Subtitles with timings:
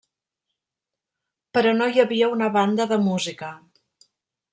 [1.57, 3.51] Però no hi havia una banda de música.